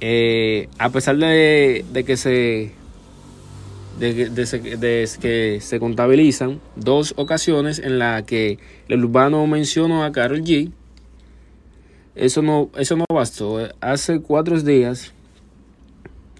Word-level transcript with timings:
Eh, 0.00 0.68
a 0.78 0.90
pesar 0.90 1.16
de, 1.16 1.84
que 2.06 2.16
se 2.16 2.72
de, 3.98 4.30
de 4.30 4.76
de 4.76 5.08
que 5.20 5.58
se 5.60 5.80
contabilizan 5.80 6.60
dos 6.76 7.14
ocasiones 7.16 7.80
en 7.80 7.98
las 7.98 8.22
que 8.22 8.58
el 8.88 9.04
urbano 9.04 9.46
mencionó 9.46 10.04
a 10.04 10.12
Carol 10.12 10.42
G. 10.42 10.70
Eso 12.14 12.42
no, 12.42 12.70
eso 12.76 12.96
no 12.96 13.04
bastó. 13.12 13.58
Hace 13.80 14.20
cuatro 14.20 14.60
días 14.60 15.12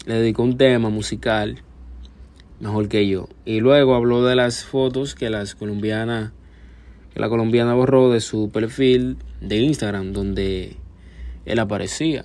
le 0.07 0.15
dedicó 0.15 0.43
un 0.43 0.57
tema 0.57 0.89
musical 0.89 1.63
mejor 2.61 2.89
que 2.89 3.07
yo. 3.07 3.29
Y 3.45 3.61
luego 3.61 3.95
habló 3.95 4.25
de 4.25 4.37
las 4.37 4.65
fotos 4.65 5.15
que 5.15 5.31
las 5.31 5.55
colombianas 5.55 6.33
que 7.13 7.21
la 7.21 7.29
colombiana 7.29 7.75
borró 7.75 8.11
de 8.11 8.21
su 8.21 8.51
perfil 8.51 9.17
de 9.41 9.57
Instagram 9.57 10.13
donde 10.13 10.77
él 11.45 11.59
aparecía. 11.59 12.25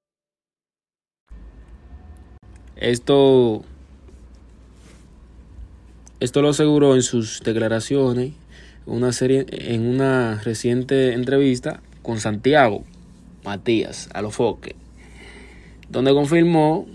Esto, 2.81 3.63
esto 6.19 6.41
lo 6.41 6.49
aseguró 6.49 6.95
en 6.95 7.03
sus 7.03 7.41
declaraciones 7.41 8.31
una 8.87 9.13
serie, 9.13 9.45
en 9.51 9.85
una 9.85 10.41
reciente 10.43 11.13
entrevista 11.13 11.79
con 12.01 12.19
Santiago 12.19 12.83
Matías 13.45 14.09
Alofoque, 14.15 14.75
donde 15.89 16.11
confirmó 16.11 16.87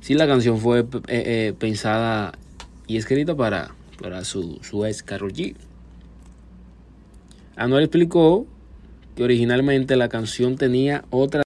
si 0.00 0.14
la 0.14 0.26
canción 0.26 0.58
fue 0.58 0.80
eh, 0.80 0.84
eh, 1.08 1.54
pensada 1.58 2.32
y 2.86 2.96
escrita 2.96 3.36
para, 3.36 3.74
para 4.00 4.24
su, 4.24 4.58
su 4.62 4.86
ex 4.86 5.02
Karol 5.02 5.34
G. 5.34 5.56
Anuel 7.56 7.84
explicó 7.84 8.46
que 9.14 9.24
originalmente 9.24 9.94
la 9.96 10.08
canción 10.08 10.56
tenía 10.56 11.04
otra 11.10 11.45